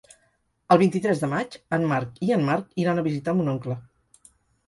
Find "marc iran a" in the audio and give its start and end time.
2.47-3.03